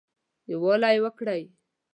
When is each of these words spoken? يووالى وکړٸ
يووالى 0.51 0.91
وکړٸ 1.03 1.41